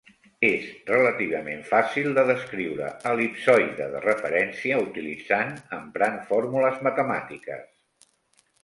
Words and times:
És 0.47 0.63
relativament 0.91 1.59
fàcil 1.73 2.09
de 2.19 2.23
descriure 2.31 2.87
el·lipsoide 3.11 3.91
de 3.97 4.03
referència 4.07 4.81
utilitzant 4.89 5.55
emprant 5.81 6.21
fórmules 6.33 6.85
matemàtiques. 6.91 8.13